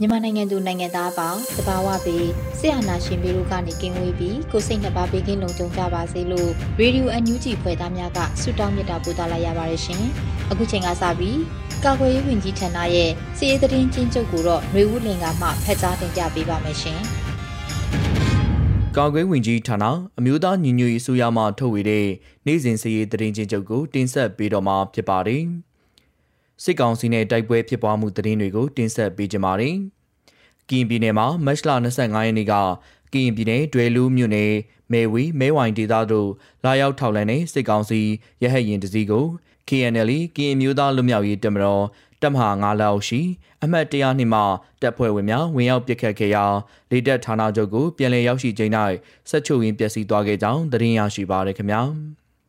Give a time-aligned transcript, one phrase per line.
[0.00, 10.02] မြန်မာနိုင်ငံသူနိုင်ငံသားအပေါင်းတဘာဝပြီးဆရာနာရှင်ပေတို့ကနေကင်းဝေးပြီးကိုစိတ်နှပါဘေးကင်းလုံခြုံကြပါစေလို့ရေဒီယိုအန်ယူဂျီဖွဲ့သားများကဆုတောင်းမေတ္တာပို့သလာရပါတယ်ရှင်။
[10.50, 11.38] အခုချိန်ကစပြီး
[11.84, 17.00] ကာကွယ်ရေးဝန်ကြီးဌာနရဲ့စီရေးသတင်းချင်းချုပ်ကိုတော့ຫນွေဦးလင်ကမှဖတ်ကြားတင်ပြပေးပါမယ်ရှင်။
[18.96, 19.84] ကာကွယ်ဝင်ကြီးဌာန
[20.18, 22.06] အမျိုးသားညီညွတ်ရေးအစိုးရမှထုတ်ဝေတဲ့
[22.46, 25.42] နိုင်စဉ်စီရေးသတင်းချင်းချုပ်ကိုတင်ဆက်ပေးတော့မှာဖြစ်ပါတယ်။
[26.62, 29.76] စစ်ကောင်စီနဲ့တိုက်ပွဲဖြစ်ပွားမှုသတင်းတွေကိုတင်ဆက်ပေးကြပါမယ်။
[30.68, 32.54] ကရင်ပြည်နယ်မှာမတ်လ25ရက်နေ့က
[33.12, 34.52] ကရင်ပြည်နယ်ဒွေလူးမြို့နယ်
[34.92, 36.30] မေဝီမဲဝိုင်ဒေသတို့
[36.64, 38.00] လာရောက်ထောက်လှမ်းတဲ့စစ်ကောင်စီ
[38.42, 39.26] ရဟတ်ရင်တစည်းကို
[39.68, 41.84] KNL ကရင်မျိုးသားလူမျိုးရေးတမတော်
[42.22, 43.20] တပ်မဟာ9လောက်ရှိ
[43.62, 44.40] အမှတ်100နှစ်မှ
[44.82, 46.44] တပ်ဖွဲ့ဝင်များဝင်ရောက်ပစ်ခတ်ခဲ့ရာ
[46.90, 48.72] လေတပ်ဌာနချုပ်ကိုပြန်လည်ရောက်ရှိချိန်၌
[49.30, 51.82] ဆက်ချုပ်ရင်းပျက်စီးသွားခဲ့ကြောင်းသတင်းရရှိပါရခင်ဗျာ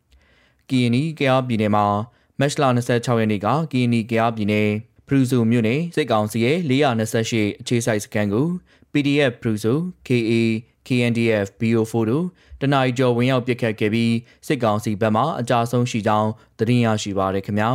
[0.69, 1.85] ။ကရင်နီကယားပြည်နယ်မှာ
[2.39, 4.69] မတ်လ26ရက်နေ့ကကီနီကယားပြည်နယ်
[5.07, 8.47] ပရူဇိုမြို့နယ်စစ်ကောင်စီရဲ့428အခြေစိုက်စခန်းကို
[8.91, 10.33] PDF ပရူဇို KA
[10.87, 12.25] KNDF BO4 တို့
[12.61, 14.13] တနအီကျော်ဝင်ရောက်ပစ်ခတ်ခဲ့ပြီး
[14.47, 17.71] စစ်ကောင်စီဘက်မှအကြဆုံးရှိကြောင်းသတင်းရရှိပါရခင်ဗျာ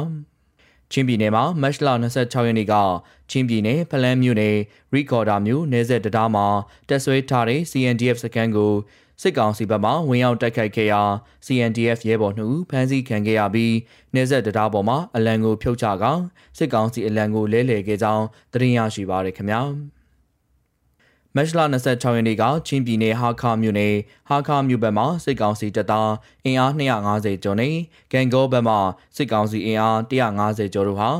[0.92, 2.74] ချင်းပြည်နယ်မှာမတ်လ26ရက်နေ့က
[3.30, 4.56] ချင်းပြည်နယ်ဖလန်းမြို့နယ်
[4.92, 6.46] ရီကော်ဒါမြို့နယ်ဆက်တရားမှာ
[6.88, 8.72] တက်ဆွဲထားတဲ့ CNDF စခန်းကို
[9.22, 11.02] စစ်ကောင်စီဘက်မှဝင်ရောက်တိုက်ခိုက်ခဲ့ရာ
[11.46, 13.74] CNDF ရဲဘော်နှုတ်ဖမ်းဆီးခံခဲ့ရပြီး
[14.14, 16.04] နေဆက်တရားပေါ်မှာအလံကိုဖြုတ်ချက
[16.58, 19.60] စစ်ကောင်စီအလံကိုလဲလှယ်ခဲ့ကြောင်းသတင်းရရှိပါရခင်ဗျာ
[21.36, 23.94] မတ်လ26ရက်နေ့ကချင်းပြည်နယ်ဟာခါမြို့နယ်
[24.28, 26.12] ဟာခါမြို့ဘက်မှစစ်ကောင်စီတပ်သား
[26.44, 27.74] အင်အား250ကျော်နဲ့
[28.12, 28.76] ဂန်ကောဘက်မှ
[29.16, 31.10] စစ်ကောင်စီအင်အား150ကျော်တို့ဟာ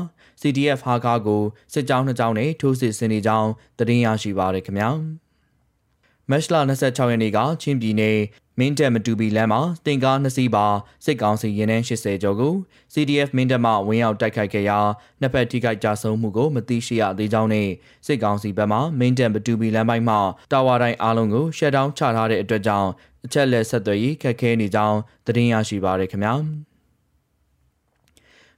[0.41, 1.41] CDF ဟာခါကို
[1.73, 5.22] စစ်ကြောင်းနှစ်ကြောင်းနဲ့ထိုးစစ်ဆင်နေကြောင်းသတင်းရရှိပါရခင်ဗျာ
[6.31, 8.19] မတ်လ26ရက်နေ့ကချင်းပြည်နယ်
[8.59, 10.65] မင်းတပ်မတူပီလမ်းမှာတင်ကားနှစ်စီးပါ
[11.05, 12.53] စစ်ကောင်စီရင်နှန်း80ကျော်ကို
[12.93, 14.79] CDF မင်းတပ်မှဝင်ရောက်တိုက်ခိုက်ခဲ့ရာ
[15.21, 17.69] နှစ်ဖက်ထိခိုက်ကြဆုံးမှုကိုမသိရှိရသေးကြောင်းနဲ့
[18.05, 20.15] စစ်ကောင်စီဘက်မှမင်းတပ်မတူပီလမ်းပိုင်းမှ
[20.51, 22.89] တာဝါတိုင်းအားလုံးကိုရှက်ဒေါင်းချထားတဲ့အတွက်ကြောင့်
[23.25, 26.35] အချက်လက်ဆက်သွယ်ရေးခက်ခဲနေကြောင်းသတင်းရရှိပါရခင်ဗျာ။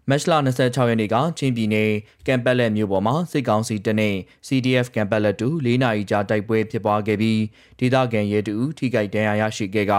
[0.09, 1.91] မတ်လ26ရက်နေ့ကချင်းပြည်နယ်
[2.27, 4.15] ကမ်ပက်လက်မြို့ပေါ်မှာစစ်ကောင်စီတပ်နဲ့
[4.47, 7.41] CDF ကမ်ပက်လက်တူ၄နာရီကြာတိုက်ပွဲဖြစ်ပွားခဲ့ပြီး
[7.79, 9.93] ဒေသခံရဲတူထိခိုက်ဒဏ်ရာရရှိခဲ့က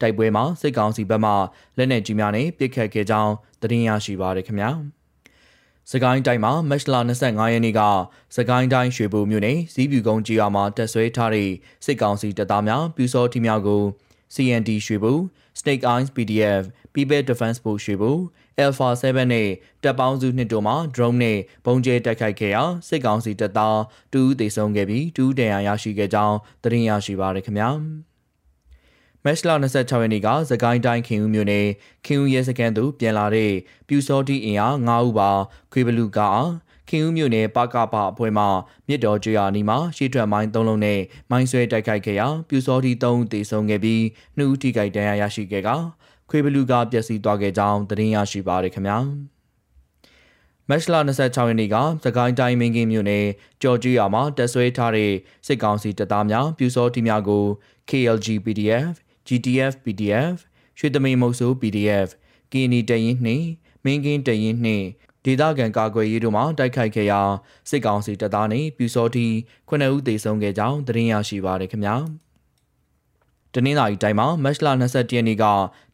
[0.00, 1.32] တိုက်ပွဲမှာစစ်ကောင်စီဘက်မှ
[1.76, 3.32] လက်နက်ကြီးများနဲ့ပစ်ခတ်ခဲ့ကြောင်း
[3.62, 4.70] သတင်းရရှိပါရခင်ဗျာ။
[5.90, 7.80] စကိုင်းတိုင်းမှာမတ်လ25ရက်နေ့က
[8.36, 11.50] စကိုင်းတိုင်းရွှေဘိုမြို့နယ်စီးပြူကုန်းကြီးရွာမှာတက်ဆွဲထားတဲ့
[11.84, 13.82] စစ်ကောင်စီတပ်သားများပြူစောထီများကို
[14.34, 15.18] CND ရွှေဘို
[15.60, 16.62] Snake Eyes PDF
[16.94, 18.16] People Defense Force ရွှေဘို
[18.64, 19.48] Alpha 7နဲ့
[19.82, 23.80] တပ်ပေါင်းစုနှစ်တို့မှ drone နဲ့ပုံကျဲတိုက်ခိုက်ခဲ့ရာစစ်ကောင်စီတပ်သား
[24.12, 27.70] တူးသေဆုံးခဲ့ပြီးတူးတန်ရာရရှိခဲ့ကြောင်းသတင်းရရှိပါရခင်ဗျာ
[29.24, 31.66] မက်လ26ရက်နေ့ကသကိုင်းတိုင်းခင်ဦးမြို့နယ်
[32.06, 33.52] ခင်ဦးရဲစခန်းသို့ပြန်လာတဲ့
[33.88, 35.30] ပြူစောတိအင်အား9ဦးပါ
[35.72, 36.50] ခွေဘလူကအား
[36.88, 38.44] ခင်ဦးမြို့နယ်ပကပအဖွဲ့မှ
[38.88, 44.00] မြစ်တော်ကျွာနီမှာရှေ့ထွက်မိုင်း၃လုံးနဲ့မိုင်းဆွဲတိုက်ခိုက်ခဲ့ရာပြူစောတိ3ဦးသေဆုံးခဲ့ပြီး
[44.38, 45.70] 2ဦးထိခိုက်ဒဏ်ရာရရှိခဲ့က
[46.30, 48.98] ခွေဘလူကပျက်စီးသွားခဲ့ကြောင်းသတင်းရရှိပါရခင်ဗျာ
[50.68, 53.26] မတ်လ26ရက်နေ့ကသကိုင်းတိုင်းမင်းကင်းမြို့နယ်
[53.62, 55.12] ကြော်ကြီးရွာမှာတက်ဆွဲထားတဲ့
[55.46, 57.44] စစ်ကောင်စီတပ်သားများပြူစောတီများကို
[57.90, 58.92] KLG PDF,
[59.26, 60.36] GTF PDF,
[60.78, 62.08] ရွှေသမိန်မုတ်ဆိုး PDF,
[62.52, 63.46] ကင်းနီတရင်နှင့်
[63.84, 64.86] မင်းကင်းတရင်နှင့်
[65.24, 67.20] ဒေသခံကာကွယ်ရေးတို့မှတိုက်ခိုက်ခဲ့ရာ
[67.70, 69.26] စစ်ကောင်စီတပ်သားနှင့်ပြူစောတီ
[69.68, 71.96] 9ဦးသေဆုံးခဲ့ကြောင်းသတင်းရရှိပါရခင်ဗျာ။
[73.54, 75.44] တနင်္လာရီတိုင်းမှာမတ်လ22ရက်နေ့က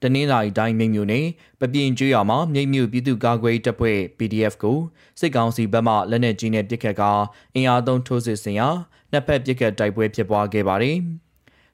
[0.02, 1.26] တနင်္လာရီတိုင်းမြိတ်မြို့နယ်
[1.60, 4.78] ပပြင်းကျွော်မှာမြိတ်မြို့ပြည်သူ့ကာကွယ်တပ်ဖွဲ့ PDF ကို
[5.20, 7.12] စစ်ကောင်စီဘက်မှလက်နက်ကြီးနဲ့ပစ်ခတ်ကာ
[7.54, 8.68] အင်အားသုံးထိုးစစ်ဆင်ရာ
[9.12, 10.98] နှစ်ဖက်ပစ်ခတ်တိုက်ပွဲဖြစ်ပွားခဲ့ပါတယ်။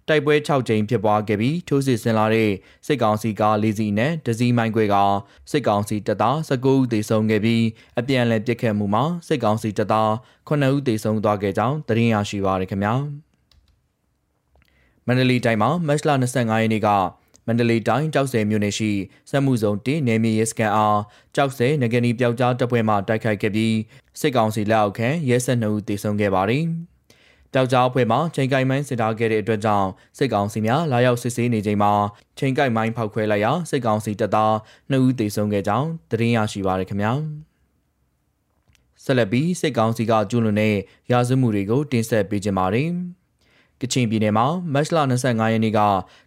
[0.08, 2.50] တိုက်ပွဲ6ကြိမ်ဖြစ်ပွားခဲ့ပြီးထိုးစစ်ဆင်လာတဲ့
[2.86, 4.96] စစ်ကောင်စီကလေးစီနဲ့ဒဇီမိုင်းခွေက
[5.50, 7.64] စစ်ကောင်စီတပ်သား19ဦးသေဆုံးခဲ့ပြီး
[7.98, 10.10] အပြန်အလှန်ပစ်ခတ်မှုမှာစစ်ကောင်စီတပ်သား
[10.48, 13.29] 9ဦးသေဆုံးသွားခဲ့ကြောင်းသတင်းရရှိပါရခင်ဗျာမ
[15.10, 16.88] န္တလေးတိုင်းမှာမတ်လ25ရက်နေ့က
[17.46, 18.90] မန္တလေးတိုင်းကြောက်စဲမြို့နယ်ရှိ
[19.30, 21.00] စက်မှုဇုံတင်းနယ်မြေရဲစခန်းအား
[21.34, 23.76] ကြောက်စဲငကနီပျောက်ကြားတပ်ဖွဲ့မှတိုက်ခိုက်ခဲ့ပြီး
[24.20, 26.64] စစ်ကောင်စီလက်အောက်ခံရဲစက်နှုတ်တေဆုံးခဲ့ပါတယ်။
[27.52, 31.92] ပျောက်ကြားအဖွဲ့မှချိန်ကိုင်မိုင်းစစ်သားခဲ့တဲ့အတွက်ကြောင့်စစ်ကောင်စီများလာရောက်စစ်ဆေးနေချိန်မှာ
[32.38, 34.52] ချိန်ကိုင်မိုင်းဖောက်ခွဲလိုက်ရာစစ်ကောင်စီတပ်သား
[34.90, 37.12] 2ဦးတေဆုံးခဲ့ကြောင်းသတင်းရရှိပါရခင်ဗျာ။
[39.04, 40.76] ဆက်လက်ပြီးစစ်ကောင်စီကကျူးလွန်တဲ့
[41.10, 42.90] ရာဇဝမှုတွေကိုတင်ဆက်ပေးကြပါမယ်။
[43.82, 45.80] ကချင်ပြည်နယ်မှာမတ်လ25ရက်နေ့က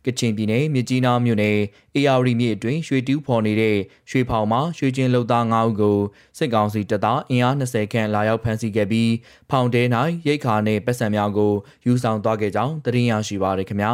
[0.05, 1.57] ကချင်ပြည်နယ်မြကြီးနားမြို့နယ်
[1.95, 3.77] အေယာရီမြစ်အတွင်းရွှေတူးဖော်နေတဲ့
[4.09, 5.97] ရွှေဖောင်မှာရွှေချင်းလုံသား9ဦးကို
[6.37, 9.11] စစ်ကောင်စီတပ်သားအင်အား20ခန့်လာရောက်ဖမ်းဆီးခဲ့ပြီး
[9.49, 9.81] ဖောင်တဲ၌
[10.27, 11.53] ရိတ်ခါနဲ့ပတ်စံများကို
[11.85, 13.93] ယူဆောင်သွားခဲ့ကြောင်းသတင်းရရှိပါရခင်ဗျာ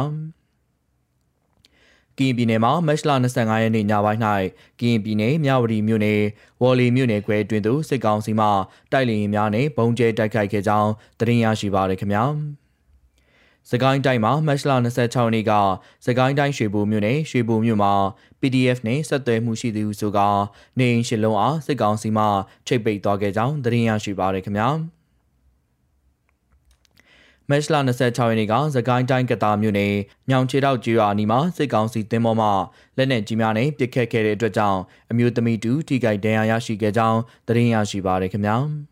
[2.18, 4.20] ကရင်ပြည်နယ်မှာမတ်လ25ရက်နေ့ညပိုင်း၌
[4.80, 6.20] ကရင်ပြည်နယ်မြဝတီမြို့နယ်
[6.62, 8.46] ဝေါ်လီမြို့နယ်ခွဲအတွင်းသို့စစ်ကောင်စီမှ
[8.92, 12.24] တိုက်လေယာဉ်များနဲ့ဘုံကျဲတိုက်ခိုက်ခဲ့ကြောင်းသတင်းရရှိပါရခင်ဗျာ။
[13.68, 15.52] စကိုင်းတိုင်းမှာမတ်လ26ရက်နေ့က
[16.06, 17.92] စကိုင်းတိုင်းရွှေဘိုမြို့နယ်ရွှေဘိုမြို့မှာ
[18.40, 20.18] PDF နဲ့ဆက်သွယ်မှုရှိသူဆိုက
[20.78, 22.24] နေအိမ်ရှစ်လုံးအားစစ်ကောင်စီမှ
[22.66, 24.68] ချိတ်ပိတ်သွားခဲ့ကြောင်းသတင်းရရှိပါရခင်ဗျာ
[27.50, 29.94] မက်လ26ရက်နေ့ကသကိုင်းတိုင်းကတာမြို့နယ်
[30.30, 32.48] ညောင်ချေတောက်ကျွာနီမှာစစ်ကောင်စီတင်းမောမှ
[32.96, 34.80] လက်နက်ကြီးများနဲ့ပစ်ခတ်ခဲ့တဲ့အတွက်ကြောင့်
[35.10, 38.58] အမျိုးသမီးတူထိခိုက်ဒဏ်ရာရရှိခဲ့ကြောင်းသတင်းရရှိပါရခင်ဗျာ။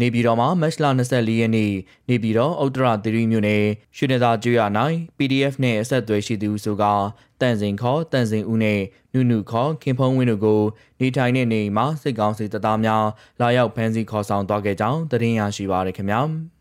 [0.00, 1.72] နေပြည်တော်မှာမတ်လ24ရက်နေ့
[2.08, 3.64] နေပြည်တော်ဥတ္တရသီရိမြို့နယ်
[3.96, 4.70] ရွှေနေသာကျွော်၌.
[5.18, 6.84] PDF နှင့်အဆက်အသွယ်ရှိသူဆိုက
[7.40, 10.62] တန်စင်ခေါ်တန်စင်ဦးနှင့်နုနုခေါ်ခင်ဖုံးဝင်းတို့ကို
[11.00, 13.04] နေထိုင်တဲ့နေမှာစစ်ကောင်စီတပ်သားများ
[13.40, 16.22] လာရောက်ဖမ်းဆီးခေါ်ဆောင်သွားခဲ့ကြောင်းသတင်းရရှိပါရခင်ဗျာ။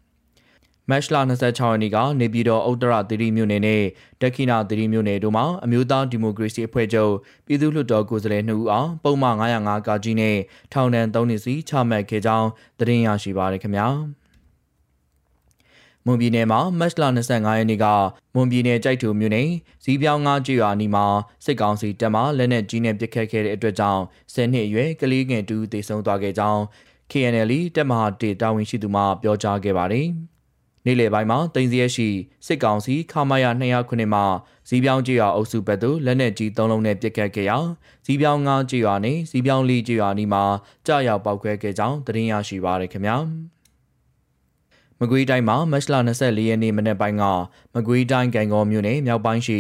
[0.92, 3.84] မတ်လ26ရက်နေ့ကနေပြည်တော်ဥတ္တရသီရိမြို့နယ်နဲ့
[4.22, 7.14] ဒက္ခိဏသီရိမြို့နယ်တို့မှာအမျိုးသားဒီမိုကရေစီအဖွဲ့ချုပ်
[7.46, 10.38] ပြည်သူ့လွှတ်တော်ကိုယ်စားလှယ်2ဦးအောင်ပုံမှန်905ကကြီးနဲ့
[10.74, 12.48] ထောင်ဒဏ်3နှစ်စီချမှတ်ခဲ့ကြောင်း
[12.80, 13.88] သတင်းရရှိပါရခင်ဗျာ
[16.06, 17.86] မွန်ပြည်နယ်မှာမတ်လ25ရက်နေ့က
[18.36, 19.50] မွန်ပြည်နယ်ကြိုက်ထူမြို့နယ်
[19.84, 21.06] ဇီးပြောင်းငါးကျွာနီမှာ
[21.46, 24.02] စစ်ကောင်စီတပ်မှလက်နက်ကြီးနဲ့ပစ်ခတ်ခဲ့တဲ့အတွက်ကြောင့်
[24.34, 26.62] 10နှစ်အရွယ်ကလေးငယ်တူသေဆုံးသွားခဲ့ကြောင်း
[27.12, 30.10] KNL တပ်မဟာတေတာဝန်ရှိသူမှပြောကြားခဲ့ပါတယ်။
[30.88, 32.10] နေ့လယ်ပိုင်းမှာတင်စီရရှိ
[32.46, 34.26] စစ်ကောင်စီခမာယာ209မှာ
[34.68, 37.58] ဇီးပြောင်းကြီးရွာအုပ်စုဘက်သို့လက်နက်ကြီး၃လုံးနဲ့ပစ်ခတ်ခဲ့ရာ
[38.06, 40.44] ဇီးပြောင်း9ကြီးရွာနဲ့ဇီးပြောင်း၄ကြီးရွာနီးမှာ
[40.88, 43.18] ကြာရောက်ပောက်ခွဲခဲ့ကြောင်းသတင်းရရှိပါရခင်ဗျာ
[45.00, 47.24] မကွေးတိုင်းမှာမတ်လ24ရက်နေ့မနေ့ပိုင်းက
[47.76, 49.60] မကွေးတိုင်းကံကောမြို့နယ်မြောက်ပိုင်းရှိ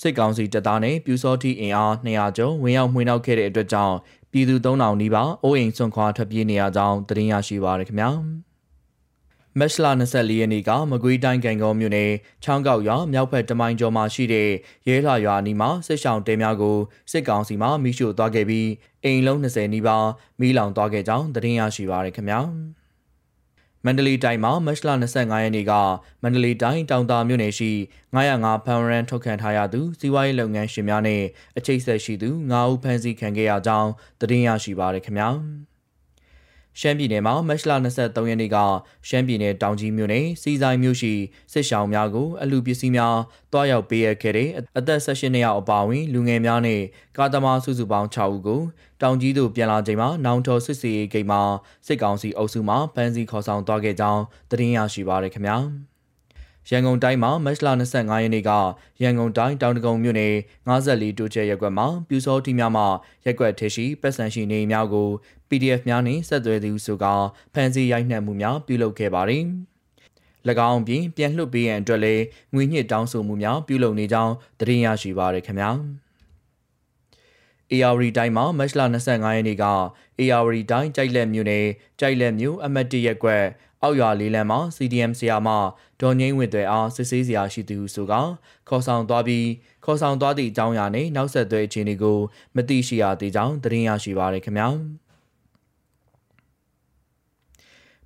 [0.00, 3.96] စစ်ကောင်စီတပ်သားနဲ့ပြူစောတိအင်အား200ကျော်ဝင်ရောက်မှွေနှောက်ခဲ့တဲ့အတွက်ကြောင့်
[4.32, 8.10] ပြည်သူ3000နီးပါးအိုးအိမ်ဆွန့်ခွာထွက်ပြေးနေရကြောင်းသတင်းရရှိပါရခင်ဗျာ။
[9.58, 12.10] မက်လ24ရက်နေ့ကမကွေးတိုင်းကံကောမြို့နယ်
[12.44, 14.48] ချောင်းကောက်ရွာမြောက်ဘက်တမိုင်ကျော်မှာရှိတဲ့
[14.88, 16.76] ရဲလှရွာနီးမှာစစ်ဆောင်တဲများကို
[17.12, 18.68] စစ်ကောင်စီမှမိရှို့သွားခဲ့ပြီး
[19.04, 20.06] အိမ်လုံး20နီးပါး
[20.40, 22.40] မိလောင်သွားခဲ့ကြောင်းသတင်းရရှိပါရခင်ဗျာ
[23.84, 25.72] မန္တလေးတိုင်းမှာမတ်လ25ရက်နေ့က
[26.22, 27.70] မန္တလေးတိုင်းတောင်တာမြို့နယ်ရှိ
[28.16, 31.22] 905ဖန်ရန်ထုတ်ခံထားရသူစီးပွားရေးလုပ်ငန်းရှင်များနဲ့
[31.58, 33.90] အချိတ်ဆက်ရှိသူ9ဦးဖမ်းဆီးခံခဲ့ရကြောင်း
[34.20, 35.30] သတင်းရရှိပါရခင်ဗျာ။
[36.80, 38.56] ရှမ်းပြည်နယ်မှာမတ်လ23ရက်နေ့က
[39.08, 41.12] ရှမ်းပြည်နယ်တောင်ကြီးမြို့နယ်စီဆိုင်မြို့ရှိ
[41.52, 43.16] စစ်ရှောင်းများကိုအလူပစ္စည်းများ
[43.52, 44.48] တွားရောက်ပေးရခဲ့တဲ့
[44.78, 46.80] အသက်16နှစ်အပါအဝင်လူငယ်များနဲ့
[47.16, 48.60] ကားသမားစုစုပေါင်း6ဦးကို
[49.02, 51.40] တောင်ကြီးသို့ပြန်လာချိန်မှာနောင်တော်စစ်စီရေးဂိတ်မှာ
[51.86, 55.58] စစ်ကောင်စီအုပ်စုမှဖမ်းဆီးခေါ်ဆောင်သွားခဲ့ကြောင်းသတင်းရရှိပါရခင်ဗျာ။
[56.70, 58.50] ရန်ကုန်တိုင်းမှာမတ်လ25ရက်နေ့က
[59.02, 60.34] ရန်ကုန်တိုင်းတောင်တကုံမြို့နယ်
[60.68, 62.84] 54တိုးကျဲရက်ကွက်မှာပြူစောတီများမှ
[63.24, 65.08] ရက်ကွက်ထေရှိပတ်စံရှိနေများကို
[65.48, 67.04] PDF များနှင့်ဆက်သွယ်သူဆိုက
[67.54, 69.44] ဖမ်းဆီးရိုက်နှက်မှုများပြုလုပ်ခဲ့ပါသည်။၎
[70.70, 72.24] င်းပြင်ပြန်လွှတ်ပေးရန်အတွက်လည်း
[72.54, 75.70] ငွေညှစ်တောင်းဆိုမှုများပြုလုပ်နေကြောင်းသတင်းရရှိပါရခင်ဗျာ။
[77.72, 79.64] AR တိုင်းမှာမတ်လ25ရက်နေ့က
[80.20, 81.66] AR တိုင်းကြိုက်လက်မြို့နယ်
[82.00, 83.44] ကြိုက်လက်မြို့အမတ်တရက်ကွက်
[83.82, 85.48] အောက်ရွာလေးလမ်းမှာ CDM ဆရာမ
[86.00, 88.14] ဒေါ်ငိမ့်ဝင်းတွေအားစစ်ဆေးစရာရှိသူဆိုက
[88.68, 89.46] ခေါ်ဆောင်သွားပြီး
[89.84, 92.18] ခေါ်ဆောင်သွားသည့်အကြောင်းအရာနဲ့နောက်ဆက်တွဲအခြေအနေကို
[92.56, 94.68] မသိရှိရသေးကြောင်းသတင်းရရှိပါရခင်ဗျာ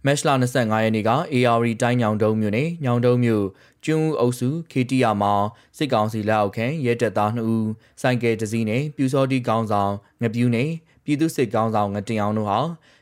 [0.07, 3.45] မက်လ25ရက်နေ့က AR တိုင်းညောင်တုံးမြို့နယ်ညောင်တုံးမြို့
[3.85, 5.35] ကျွန်းဦးအုပ်စုခေတီယာမှာ
[5.77, 7.69] စစ်ကောင်စီလက်အောက်ခံရဲတပ်သား2ဦး
[8.03, 9.93] စိုက်ကယ်တစည်းနဲ့ပြူစောတိကောင်းဆောင်
[10.23, 10.71] ငပြူးနဲ့
[11.05, 12.59] ပြည်သူစစ်ကောင်းဆောင်ငတင်အောင်တို့ဟာ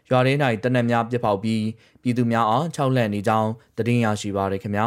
[0.09, 0.33] ရွာထဲ၌
[0.64, 1.64] တနက်များပြစ်ပေါက်ပြီး
[2.02, 4.87] ပြည်သူများအားခြောက်လှန့်နေကြောင်းသတင်းရရှိပါရခင်ဗျာ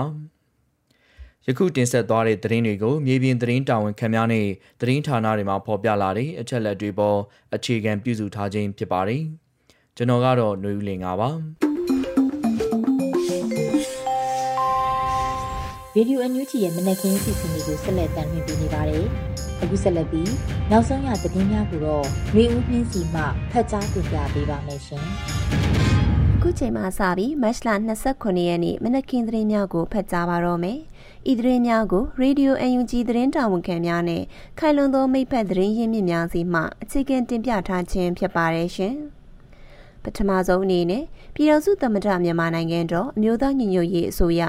[1.48, 4.48] ယခုတင်ဆက်သွားတဲ့သတင်းတွေကိုမြေပြင်သတင်းတာဝန်ခံများနဲ့
[4.80, 7.18] သတင်းဌာနတွေမှာဖော်ပြလာတဲ့အချက်လက်တွေပေါ်
[7.56, 9.24] အခြေခံပြုစုထားခြင်းဖြစ်ပါတယ်
[9.98, 11.73] ကျွန်တော်ကတော့ຫນွေဦးလင်ပါပါ
[15.98, 19.06] ရေဒီယိုအန်ယူဂျီရဲ့မနက်ခင်းစီစဉ်တွေကိုဆက်လက်တင်ပြနေပါတယ်။
[19.62, 20.32] အခုဆက်လက်ပြီး
[20.72, 25.04] နောက်ဆုံးရသတင်းများကိုတော့ရေဦးနှင်းစီမှဖတ်ကြားတင်ပြပေးပါမယ်ရှင်။
[26.36, 27.70] အခုချိန်မှစပြီးမတ်လ
[28.06, 30.80] 29ရက်နေ့မနက်ခင်းသတင်းများကိုဖတ်ကြားပါတော့မယ်။
[31.32, 34.24] ဤသတင်းများကိုရေဒီယိုအန်ယူဂျီသတင်းတာဝန်ခံများနဲ့
[34.60, 38.98] ခိုင်လုံသောမိဖက်သတင်းရင်းမြစ်များစီမှအခြေခံတင်ပြထားခြင်းဖြစ်ပါတယ်ရှင်။
[40.04, 41.04] ပထမဆုံးအနေနဲ့
[41.36, 44.42] ပြည်တော်စုသမ္မတမြန်မာနိုင်ငံတော်အမျိုးသားညီညွတ်ရေးအစိုးရ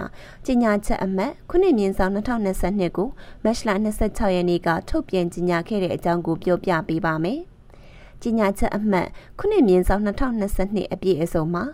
[0.44, 3.08] ကြီးညာချက်အမှတ်ခုနှစ်မြင်းဆောင်2022ကို
[3.44, 3.70] မတ်လ
[4.00, 7.40] 26ရက်နေ့ကထုတ်ပြန်ကြီးညာခဲ့တဲ့အကြောင်းကိုပြောပြပေးပါမယ်။
[8.22, 9.08] ကြီးညာချက်အမှတ်
[9.38, 11.64] ခုနှစ်မြင်းဆောင်2022အပြည့်အစုံမှာ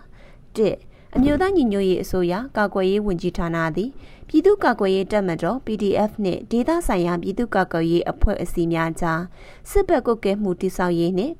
[0.57, 3.89] 1အမျိုးသားညီညွတ်ရေးအစိုးရကာကွယ်ရေးဝန်ကြီးဌာနသည်
[4.27, 9.21] ပြည်သူ့ကာကွယ်ရေးတပ်မတော် PDF နှင့်ဒေသဆိုင်ရာပြည်သူ့ကာကွယ်ရေးအဖွဲ့အစည်းများကြား
[9.69, 11.33] စစ်ဘက်ကုတ်ကဲမှုတည်ဆောက်ရေးနှင့်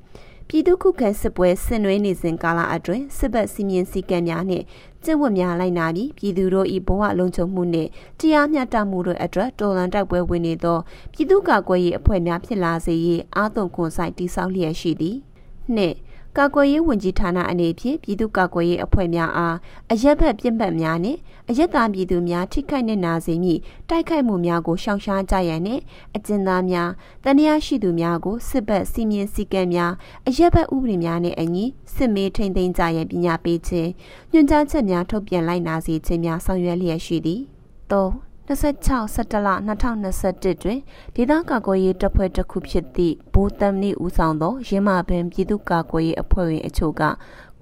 [0.54, 4.64] ပြည်သူ့ခုခံစစ်ပွဲဆင်နွှဲနေစဉ်ကာလအတွင်းစစ်ဘက်စီမင်းစည်းကမ်းများနှင့်
[5.04, 7.90] ကျင့်ဝတ်များလိုက်နာပြီးပြည်သူတို့၏ဘဝလုံခြုံမှုနှင့်
[8.20, 10.78] တရားမျှတမှုတို့အတွက်တော်လှန်တိုက်ပွဲဝင်နေသော
[11.12, 15.16] ပြည်သူ့ကာကွယ်ရေးအဖွဲ့များဖြစ်လာစေရေးအာသွန်ခွန်ဆိုင်တိစောက်လျက်ရှိသည်။
[15.74, 15.94] နှစ်
[16.38, 19.56] ကာကွယ်ရေးဝန်ကြီးဌာနအနေဖြင့်ပြည်သူ့ကာကွယ်ရေးအဖွဲ့များအား
[19.92, 25.82] အရက်ဘက်ပြစ်မှတ်များနှင့်အရက်သားပြည်သူများထိခိုက်နေနာစေမည့်တိုက်ခိုက်မှုများကိုရှောင်ရှားကြရန်နှင့်
[26.16, 26.90] အကျဉ်းသားများ
[27.24, 29.92] တန်ရာရှိသူများကိုစစ်ဘက်စီမင်းစည်းကမ်းများ
[30.28, 33.90] အရက်ဘက်ဥပဒေများနှင့်အညီစစ်မေးထိန်သိမ်းကြရန်ပညာပေးခြင်း
[34.32, 37.40] ညွှန်ကြားချက်များထုတ်ပြန်လိုက်နာစေခြင်းများဆောင်ရွက်လျက်ရှိသည်
[37.90, 39.48] ၃ 26စက်တလ
[40.06, 40.80] 2021တွင်
[41.14, 47.02] ဒေသကာကွယ်ရေးတပ်ဖွဲ့တစ်ခုဖြစ်သည့်ဘိုးတမ်နီဦးဆောင်သောရင်းမာပင်ပြည်သူ့ကာကွယ်ရေးအဖွဲ့ဝင်အချို့က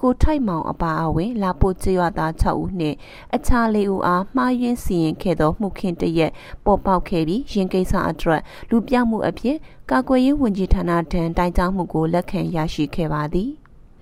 [0.01, 2.97] ကိုထိုက်မောင်အပါအဝင် လာပို့ကျွရသား6ဦးနှင့်
[3.35, 6.33] အခြား၄ဦးအားမှားယွင်းစီရင်ခဲ့သောမှုခင်းတရက်
[6.65, 9.57] ပေါ်ပေါက်ခဲ့ပြီးရင်ကိစ္စအတွက်လူပြောက်မှုအဖြစ်
[9.91, 13.51] ကာကွယ်ရေးဝန်ကြီးဌာနထံတိုင်ကြားမှုကိုလက်ခံရရှိခဲ့ပါသည်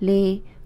[0.07, 0.09] ၄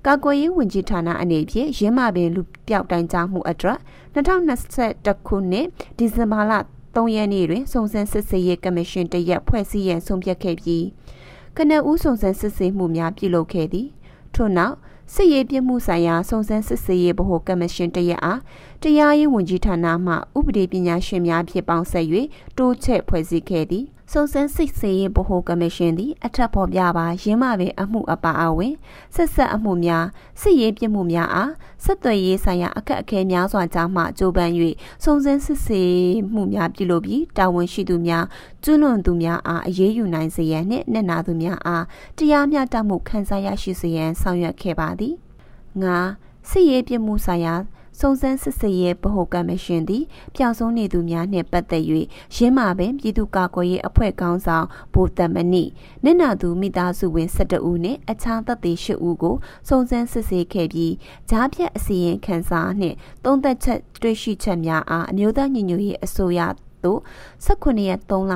[0.08, 3.80] ကာကွယ်ရေးဝန်ကြီးဌာနအနေဖြင့်ရင်းမာပင်လူပြောက်တိုင်ကြားမှုအတွက်
[4.16, 5.68] 2021ခုနှစ်
[5.98, 6.52] ဒီဇင်ဘာလ
[6.96, 10.86] 3ရက်နေ့တွင်စုံစမ်းစစ်ဆေးရေးကော်မရှင်တရက်ဖွဲ့စည်းရန်ဆုံးဖြတ်ခဲ့ပြီး
[11.58, 13.88] ကနဦးစုံစမ်းစစ်ဆေးမှုများပြုလုပ်ခဲ့သည်
[14.36, 14.76] ထို့နောက်
[15.14, 18.42] စစ်ရေးပြမှုဆိုင်ရာစုံစမ်းစစ်ဆေးရေးဗဟိုကော်မရှင်တရက်အား
[18.84, 22.06] တရားရေးဝန်ကြီးဌာနမှဥပဒေပညာရှင်များဖြင့်ပေါင်းစပ်၍
[22.58, 28.74] တိုးချဲ့ဖွဲ့စည်းခဲ့သည် စုံစမ်းစစ်ဆေးရေးဗဟိုကော်မရှင်သည်အထက်ဖော်ပြပါရင်းမပင်အမှုအပါအဝင်
[29.16, 30.06] ဆက်ဆက်အမှုများ
[30.42, 31.52] စစ်ရေးပြမှုများအား
[31.84, 34.52] ဆက်သွယ်ရေးဆိုင်ရာအခက်အခဲများစွာကြားမှကြိုးပမ်း၍
[35.04, 35.98] စုံစမ်းစစ်ဆေး
[36.34, 38.26] မှုများပြုလုပ်ပြီးတာဝန်ရှိသူများ
[38.64, 41.84] ကျွလွန်သူများအားအရေးယူနိုင်စေရန်နှင့်နှစ်နာသူများအား
[42.18, 45.16] တရားမျှတမှုခံစားရရှိစေရန်ဆောင်ရွက်ခဲ့ပါသည်
[45.84, 45.98] ငါ
[46.50, 47.54] စစ်ရေးပြမှုဆိုင်ရာ
[48.00, 50.04] စုံစမ်းစစ်ဆေးရေးဗဟိုကမရှင်သည်
[50.36, 51.84] ပျောက်ဆုံးနေသူများနှင့်ပတ်သက်၍
[52.36, 55.64] ရင်းမာပင်ပြည်သူ့ကာကွယ်ရေးအဖွဲ့ခေါင်းဆောင်ဗိုလ်တမနိ
[56.04, 59.36] နင့်နာသူမိသားစုဝင်17ဦးနှင့်အခြားသက်သေ10ဦးကို
[59.68, 60.94] စုံစမ်းစစ်ဆေးခဲ့ပြီး
[61.30, 62.96] ကြားဖြတ်အစီရင်ခံစာနှင့်
[63.26, 66.42] သုံးသက်ချက်တွေ့ရှိချက်များအားအမျိုးသားညီညွတ်ရေးအစိုးရ
[66.84, 67.00] သို့
[67.46, 68.34] 18ရက်3လ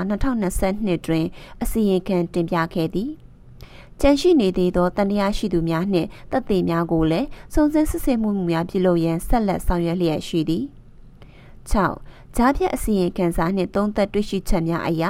[0.52, 1.26] 2022တွင်
[1.64, 3.12] အစီရင်ခံတင်ပြခဲ့သည်
[4.02, 10.66] ကြန့်ရှိနေသေးသောတန်တရားရှိသူများနှင့်တပ်သေးများကိုလည်းစုံစမ်းစစ်ဆေးမှုများပြုလုပ်ရန်ဆက်လက်ဆောင်ရွက်လျက်ရှိသည်
[11.72, 15.04] 6ကြားဖြတ်အစီရင်ခံစာနှင့်သုံးသက်တွေ့ရှိချက်များအရ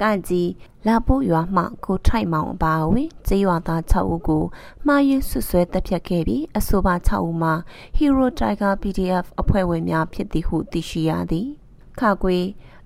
[0.00, 0.50] ကကြီး
[0.86, 4.44] လာဖို့ရွာမှကိုထိုက်မောင်အပါအဝင်ကျေးရွာသား6ဦးကို
[4.86, 7.54] မှားယွင်းဆွဆွဲတပ်ဖြတ်ခဲ့ပြီးအဆိုပါ6ဦးမှာ
[7.98, 11.48] Hero Tiger PDF အဖွဲ့ဝင်များဖြစ်သည်ဟုသိရှိရသည်
[12.00, 12.38] ခကွေ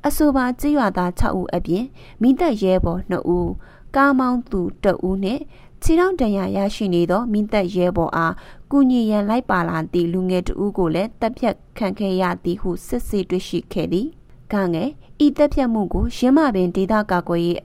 [0.06, 1.84] အဆိုပါကျေးရွာသား6ဦးအပြင်
[2.22, 3.50] မိသက်ရဲဘော်2ဦး
[3.96, 5.42] ကားမောင်းသူတဦးနှင့်
[5.82, 8.34] ခြေထောက်တန်ရာရရှိနေသောမိသက်ရဲဘော်အား
[8.70, 14.06] ကုညီရန်လိုက်ပါလာသည့်လူငယ်တဦးကိုလည်းတပ်ဖြတ်ခံခဲ့ရသည်ဟုစစ်ဆေးတွေ့ရှိခဲ့သည်။
[14.52, 14.90] ကငယ်
[15.24, 17.60] ဤတပ်ဖြတ်မှုကိုရင်းမပင်ဒေသကာကွယ်ရေး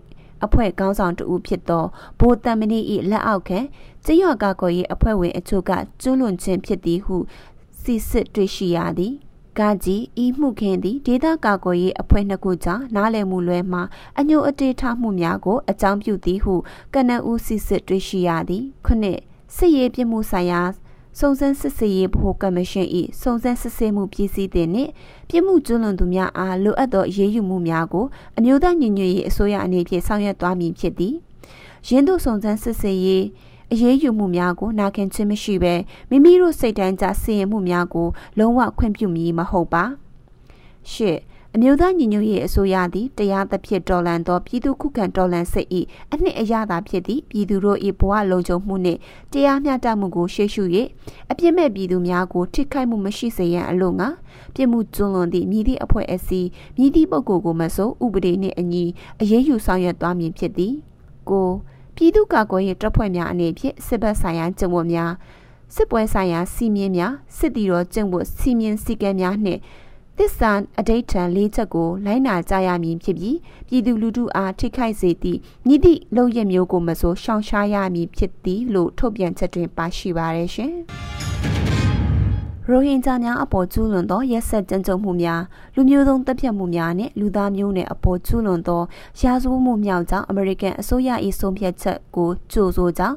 [0.46, 1.86] အဖွဲ့ခေါင်းဆောင်တဦးဖြစ်သော
[2.20, 2.80] ဘိုတမ်မနီ၏
[3.10, 3.60] လက်အောက်ခံ
[4.06, 7.16] ကျေးရွာကာကွယ်ရေးအဖွဲ့ဝင်အချို့ကကျွလွန်ခြင်းဖြစ်သည်ဟု
[7.82, 9.14] စစ်စစ်တွေ့ရှိရသည်
[9.60, 13.82] ကကြီးဤမှုခင်းသည်ဒေသကာကွယ်ရေးအဖွဲ့နှစ်ခုကြားနားလည်မှုလွဲမှာ
[14.20, 16.54] အညိုအတေးထားမှုများကိုအကြောင်းပြုသည်ဟု
[16.94, 19.20] ကနဦးစစ်စစ်တွေ့ရှိရသည်ခုနှစ်
[19.56, 20.62] စစ်ရေးပြမှုဆိုင်ရာ
[21.20, 22.88] စုံစမ်းစစ်ဆေးရေးဗဟိုကော်မရှင်၏
[23.22, 24.92] စုံစမ်းစစ်ဆေးမှုပြည်စည်းတဲ့နှင့်
[25.30, 28.06] ပြည်မှုကျွလွန်သူများအားလိုအပ်သောအရေးယူမှုများကို
[28.38, 31.16] အမျိုးသားညီညွတ်ရေးအစိုးရအနေဖြင့်ဆောင်ရွက်သွားမည်ဖြစ်သည်
[31.88, 33.26] ရင်းတို့စုံစမ်းစစ်ဆေးရေး
[33.72, 35.74] အရေးယူမှုများကိုနာခံခြင်းမရှိဘဲ
[36.10, 38.08] မိမိတို့စိတ်တမ်းကြစီရင်မှုများကို
[38.38, 39.84] လုံးဝခွင့်ပြုမည်မဟုတ်ပါ
[40.92, 41.20] ရှစ်
[41.58, 45.68] အမျိုးသားညီညွတ်ရေးအစိုးရသည်တရားသဖြင့်တော်လှန်သောပြည်သူခုခံတော်လှန်စစ်၏
[46.12, 49.00] အနှစ်အရသာဖြစ်သည့်ပြည်သူတို့၏ဘဝလုံခြုံမှုနှင့်
[49.34, 50.64] တရားမျှတမှုကိုရှေ့ရှု၍
[51.32, 54.10] အပြစ်မဲ့ပြည်သူများကိုထိခိုက်မှုမရှိစေရန်အလို့ငါ
[54.56, 58.84] ပြစ်မှုကျွလွန်သည့်မြည်သည့်အဖွဲ့အစည်းမြည်သည့်ပုဂ္ဂိုလ်ကိုမဆိုဥပဒေနှင့်အညီ
[59.22, 60.74] အရေးယူဆောင်ရွက်သွားမည်ဖြစ်သည်
[61.30, 61.50] ကို
[61.96, 65.12] ပြည်သူ့ကာကွယ်ရေးတပ်ဖွဲ့များအနေဖြင့်စစ်ဘက်ဆိုင်ရာကျင့်ဝတ်များ
[65.76, 69.60] စစ်ပွဲဆိုင်ရာစီမင်းများစစ်တီတော်ကျင့်ဝတ်စီမင်းစည်းကမ်းများနှင့်
[70.18, 73.38] သစ္စာအဋိဋ္ဌံ၄ချက်ကိုလိုင်းနာကြရမည်ဖြစ်ပြီး
[73.68, 80.74] ပြည်သူလူထုအားထိခိုက်စေသည့်ညီသည့်လုံရမျိုးကိုမဆိုရှောင်ရှားရမည်ဖြစ်သည်လို့ထုတ်ပြန်ချက်တွင်ပါရှိပါတယ်ရှင်။
[82.70, 85.42] ရိုဟင်ဂျာများအပေါ်ကျူးလွန်သောရက်ဆက်ကြမ်းကြုတ်မှုများ
[85.76, 88.82] လူမျိုးစုံတပ်ဖြတ်မှုများနဲ့လူသားမျိုးနွယ်အပေါ်ကျူးလွန်သော
[89.22, 93.16] ရာဇဝတ်မှုမြောက်ကြောင့်အမေရိကန်အစိုးရ၏ဆုံးဖြတ်ချက်ကိုကြိုဆိုကြောင်း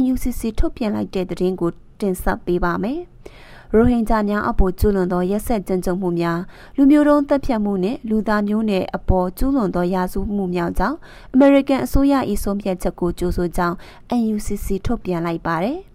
[0.00, 3.00] NUCC ထုတ်ပြန်လိုက်တဲ့သတင်းကိုတင်ဆက်ပေးပါမယ်။
[3.74, 6.38] ရိုဟင်ဂျာများအပေါ်ကျူးလွန်သောရက်ဆက်ကြမ်းကြုတ်မှုများ
[6.76, 10.96] လူမျိုးတုံးတပ်ဖြတ်မှုနဲ့လူသားမျိုးနွယ်အပေါ်ကျူးလွန်သောရာဇဝမှုမြောက်ကြောင်း
[11.34, 12.14] အမေရိကန်အစိုးရ၏
[12.44, 13.74] ဆုံးဖြတ်ချက်ကိုကြိုဆိုကြောင်း
[14.20, 15.78] NUCC ထုတ်ပြန်လိုက်ပါတယ်။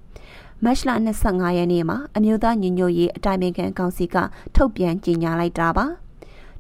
[0.64, 0.90] မတ်လ
[1.24, 4.16] 25ရက်နေ့မှာအမျိုးသားညီညွတ်ရေးအတိုင်ပင်ခံကောင်စီက
[4.56, 5.86] ထုတ်ပြန်ကြေညာလိုက်တာပါ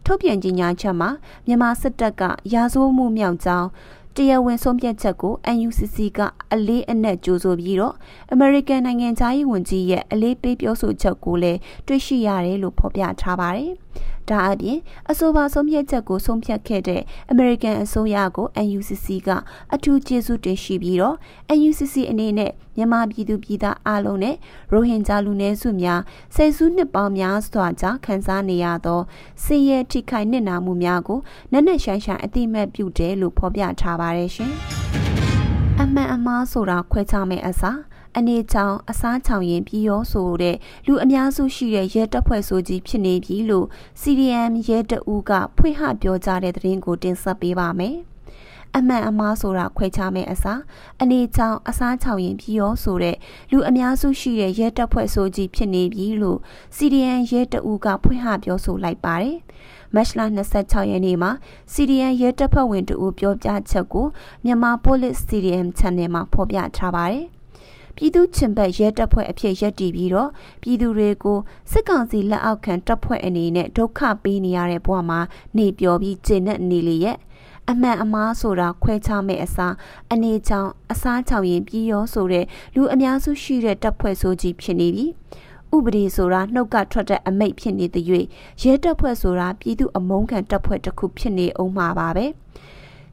[0.06, 1.10] ထုတ်ပြန်ကြေညာချက်မှာ
[1.48, 2.24] မြန်မာစစ်တပ်က
[2.54, 3.68] ရာဇဝမှုမြောက်ကြောင်း
[4.16, 6.20] တရားဝင်ဆုံးဖြတ်ချက်ကို NUCC က
[6.54, 7.96] အလေးအနက်ကြိုဆိုပြီးတော့
[8.36, 13.72] American နိုင်ငံသားရေးဝန်ကြီးရဲ့အလေးပေးပြောဆိုချက်ကိုလည်းတွေ့ရှိရတယ်လို့ဖော်ပြထားပါတယ်။
[14.30, 17.02] ဒါအပြင်အဆိုပါဆုံးဖြတ်ချက်ကိုဆုံးဖြတ်ခဲ့တဲ့
[17.34, 19.30] American အစိုးရကို NUCC က
[19.74, 21.16] အထူးကျေးဇူးတင်ရှိပြီးတော့
[21.58, 24.36] NUCC အနေနဲ့မြန်မာပြည်သူပြည်သားအားလုံးနဲ့
[24.72, 26.02] ရိုဟင်ဂျာလူနည်းစုများ
[26.36, 29.02] ဆယ်စုနှစ်ပေါင်းများစွာကြာခံစားနေရသော
[29.44, 31.20] ဆင်းရဲထိခိုက်နစ်နာမှုများကို
[31.52, 34.54] နက်နက်ရှိုင်းရှိုင်းအတိမတ်ပြုတယ်လို့ဖော်ပြထားပါတယ်ရှင်။
[35.82, 37.80] အမှန်အမှားဆိုတာခွဲခြားမဲ့အစား
[38.18, 40.56] အနေချောင်အစားချောင်ရင်ပြီးရောဆိုတဲ့
[40.88, 43.68] လူအများစုရှိတဲ့ရဲတပ်ဖွဲ့ဆိုကြီးဖြစ်နေပြီလို့
[44.02, 47.98] CDM ရဲတအူးကဖွင့်ဟပြောကြားတဲ့သတင်းကိုတင်ဆက်ပေးပါမယ်။
[48.78, 50.62] အမှန်အမှားဆိုတာခွဲခြားမဲ့အစား
[51.02, 53.18] အနေချောင်အစားချောင်ရင်ပြီးရောဆိုတဲ့
[53.52, 56.40] လူအများစုရှိတဲ့ရဲတပ်ဖွဲ့ဆိုကြီးဖြစ်နေပြီလို့
[56.78, 59.38] CDM ရဲတအူးကဖွင့်ဟပြောဆိုလိုက်ပါတယ်။
[59.96, 60.20] မတ်လ
[60.56, 61.32] 26ရက်နေ့မှာ
[61.74, 64.06] CDN ရဲတပ်ဖွဲ့ဝင်တူပြောပြချက်ကို
[64.46, 67.35] မြန်မာ Police CDM Channel မှာဖော်ပြထားပါတယ်
[67.96, 70.30] ပြည်သူ့ချင်ဘက်ရဲတပ်ဖွဲ့အဖြစ်ရပ်တည်ပြီးတော့
[70.62, 71.38] ပြည်သူတွေကို
[71.72, 75.20] စစ်ကောင်စီလက်အောက်ခံတပ်ဖွဲ့အနေနဲ့ဒုက္ခပေးနေရတဲ့ဘဝမှာ
[75.58, 77.18] နေပျော်ပြီးကျင့်တဲ့နေလေရဲ့
[77.70, 79.74] အမှန်အမှားဆိုတာခွဲခြားမဲ့အစား
[80.12, 85.06] အနေချောင်အစားချောင်ရင်ပြီးရောဆိုတဲ့လူအများစုရှိတဲ့တပ်ဖွဲ့ဆိုကြီးဖြစ်နေပြီ
[85.76, 88.06] ဥပဒေဆိုတာနှုတ်ကထွက်တဲ့အမိတ်ဖြစ်နေတဲ့၍
[88.64, 92.28] ရဲတပ်ဖွဲ့ဆိုတာပြည်သူအမုန်းခံတပ်ဖွဲ့တစ်ခုဖြစ်နေအောင်မှာပါပဲ။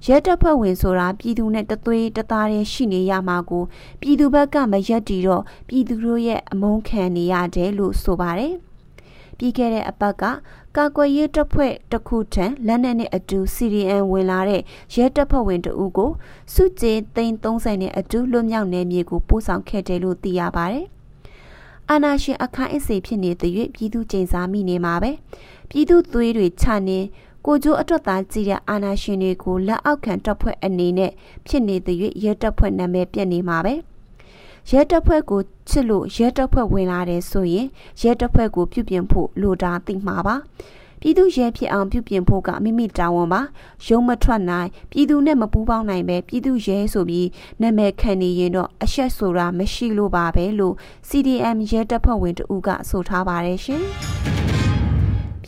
[0.06, 3.64] ရဲတပ်ဖွဲ့ဝင်ဆိုတာပြည်သူနဲ့တသွေးတသားတည်းရှိနေရမှာကို
[4.00, 8.54] ပြည်သူဘက်ကမရက်တီတော့ပြည်သူတို့ရဲ့အမုန်းခံနေရတယ်လို့ဆိုပါတယ်။
[9.38, 10.22] ပြီးခဲ့တဲ့အပတ်က
[10.76, 14.62] ကာကွယ်ရေးတပ်ဖွဲ့တစ်ခုထံလက်နက်နဲ့အတူ CDN ဝင်လာတဲ့
[14.94, 16.10] ရဲတပ်ဖွဲ့ဝင်တဦးကို
[16.54, 20.86] စုကြည်သိန်း30နဲ့အတူလွတ်မြောက်နယ်မြေကိုပို့ဆောင်ခဲ့တယ်လို့သိရပါတယ်။
[21.90, 25.10] အာနာရှင်အခါအစ်စေဖြစ်နေတဲ့၍ပြည်သူကျိန်စာမိနေမှာပဲ။
[25.70, 26.98] ပြည်သူသွေးတွေခြာနေ
[27.46, 31.10] ကိုကျိုးအတွက်သားကြည့်တဲ့အာနာရှင်တွေကိုလက်အောက်ခံတပ်ဖွဲ့အနေနဲ့
[31.46, 33.74] ဖြစ်နေတဲ့၍ရဲတပ်ဖွဲ့နာမည်ပြက်နေမှာပဲ
[34.70, 37.66] ရဲတပ်ဖွဲ့ကိုချစ်လို့ရဲတပ်ဖွဲ့ဝင်လာတယ်ဆိုရင်
[38.02, 40.36] ရဲတပ်ဖွဲ့ကိုပြုပြင်ဖို့လိုတာသိမှာပါ
[41.00, 43.40] ပြည်သူရဲဖြစ်အောင်ပြုပြင်ဖို့ကမိမိတာဝန်ပါ
[43.86, 47.28] ရုံးမထွက်နိုင်ပြည်သူနဲ့မပူးပေါင်းနိုင်ပဲပြည်သူရဲဆိုပြီး
[47.60, 50.74] နာမည်ခံနေရင်တော့အဆက်ဆိုတာမရှိလို့ပါပဲလို့
[51.08, 53.82] CDM ရဲတပ်ဖွဲ့ဝင်တဦးကဆိုထားပါတယ်ရှင်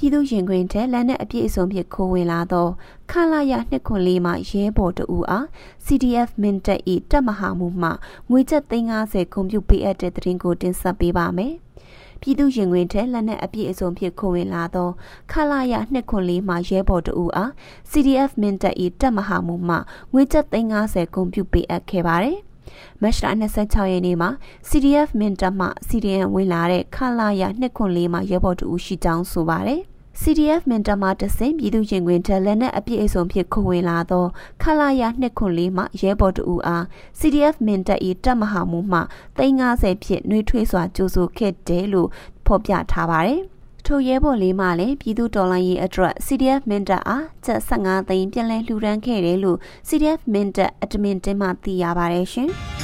[0.05, 2.67] ပြည်သူရင်ခွင်ထဲလက်နက်အပြည့်အစုံဖြင့်ခိုးဝင်လာသော
[3.11, 5.47] ခလာရနှစ်ခွန်လေးမှရဲဘော်တဦးအား
[5.85, 7.91] CDF မင်းတပ်၏တပ်မဟာမှုမှ
[8.31, 11.55] ငွေကျပ်350ကွန်ပျူပေးအပ်တဲ့သတင်းကိုတင်ဆက်ပေးပါမယ်။
[12.21, 14.89] ပြည်သူရင်ခွင်ထဲလက်နက်အပြည့်အစုံဖြင့်ခိုးဝင်လာသော
[15.33, 17.51] ခလာရနှစ်ခွန်လေးမှရဲဘော်တဦးအား
[17.91, 19.77] CDF မင်းတပ်၏တပ်မဟာမှုမှ
[20.13, 22.39] ငွေကျပ်350ကွန်ပျူပေးအပ်ခဲ့ပါတယ်။
[23.03, 24.31] မတ်လ26ရက်နေ့မှာ
[24.69, 29.83] CDF မင်တပ်မှ CDN ဝင်လာတဲ့ခလာရနှစ်ခွန်လေးမှာရဲဘော်တူရှိကြောင်းဆိုပါတယ်။
[30.23, 34.25] CDF မင်တမတဆင်ပြည်သူရင်ခွင်ထက်လက်နက်အပြည့်အစုံဖြင့်ခုံဝင်လာသော
[34.63, 35.03] ခလာရ
[35.43, 36.85] 204မှရဲဘော်တူအား
[37.19, 39.01] CDF မင်တပ်၏တပ်မဟာမှုမှ
[39.39, 42.09] 350ဖြင့်နှွေးထွေးစွာကြိုးဆိုခဲ့တယ်လို့
[42.47, 43.41] ဖော်ပြထားပါတယ်။
[43.87, 52.51] ထိုရဲဘော်လေးမှလည်းပြည်သူတော်လှန်ရေးအတွက် CDF မင်တပ်အားကျပ်15သိန်းပြန်လည်လှူဒန်းခဲ့တယ်လို့ CDF မင်တပ်အတမင်တင်မှသိရပါတယ်ရှင်။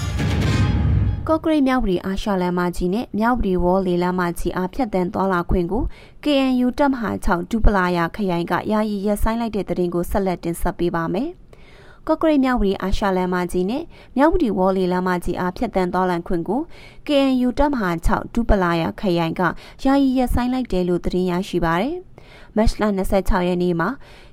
[1.28, 5.82] ကော့ကရိတ်မြောက်ပြည်အာရှလမ်းမကြီးနဲ့မြောက်ပြည်ဝေါ်လေလမ်းမကြီးအားဖြတ်တန်းသွားလာခွင့်ကို
[6.24, 11.28] KNU တပ်မဟာ6ဒူပလာယာခရိုင်ကယာယီရက်ဆိုင်လိုက်တဲ့တဲ့တင်ကိုဆက်လက်တင်ဆက်ပေးပါမယ်။
[12.06, 13.82] ကော့ကရိတ်မြောက်ပြည်အာရှလမ်းမကြီးနဲ့
[14.16, 16.60] မြောက်ပြည်ဝေါ်လေလမ်းမကြီးအားဖြတ်တန်းသွားလာခွင့်ကို
[17.06, 19.42] KNU တပ်မဟာ6ဒူပလာယာခရိုင်က
[19.84, 21.96] ယာယီရက်ဆိုင်လိုက်တယ်လို့သတင်းရရှိပါရယ်။
[22.56, 22.82] မတ်လ
[23.16, 23.88] 26ရက်နေ့မှာ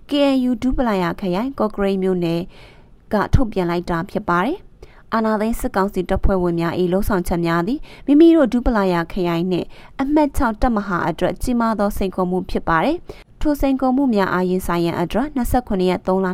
[0.09, 2.41] KNU ဒူပလာယာခရိုင်ကော့ကရိတ်မြို့နယ်
[3.13, 4.57] ကထုတ်ပြန်လိုက်တာဖြစ်ပါတယ်
[5.13, 9.67] အာနာသိန်းစစ်ကောင်စီတပ်ဖွဲ့ဝင်များ၏လှုံ့ဆော်ချက်များသည်မိမိတို့ဒူပလာယာခရိုင်နှင့်
[10.01, 12.97] အမှတ်6တပ်မဟာအတွက်ကြီးမားသောစိန်ခေါ်မှုဖြစ်ပါတယ်။
[13.41, 16.27] ထိုစိန်ခေါ်မှုများအားရင်ဆိုင်ရန်အတွက်29ရက်3လ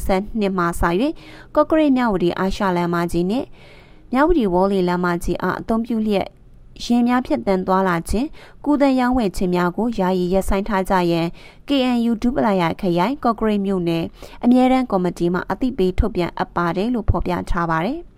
[0.00, 0.82] 2022မှာစ၍
[1.54, 3.46] ကော့ကရိတ်မြဝတီအာရှလမ်းမကြီးနှင့်
[4.12, 6.28] မြဝတီဝေါ်လီလမ်းမကြီးအားအသုံးပြုလျက်
[6.84, 8.28] ရင်များဖြတ်တန်းသွားလာခြင်း
[8.64, 11.26] ကုသရောင်းဝယ်ခြင်းများကိုယာယီရပ်ဆိုင်းထားကြရန်
[11.68, 14.04] KNU ဒုပလာရခရိုင်ကော့ဂရိတ်မြို့နယ်
[14.44, 18.00] အမြဲတမ်းကော်မတီမှအသိပေးထုတ်ပြန်အပ်ပါတယ်လို့ဖော်ပြထားပါတယ်။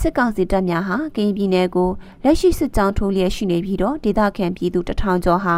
[0.00, 1.90] စစ်ကောင်စီတပ်များဟာကရင်ပြည်နယ်ကို
[2.24, 5.56] လက်ရှိစစ်ကြောင်းထိုးလျက်ရှိနေပြီးတော့ဒေသခံပြည်သူတထောင်ကျော်ဟာ